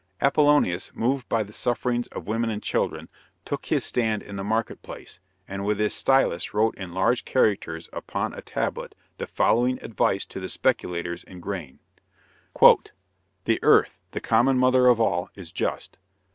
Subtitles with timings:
[0.19, 3.07] Apollonius moved by the sufferings of women and children,
[3.45, 7.87] took his stand in the market place, and with his stylus wrote in large characters
[7.93, 11.77] upon a tablet the following advice to the speculators in grain:
[13.43, 15.99] "The earth, the common mother of all, is just.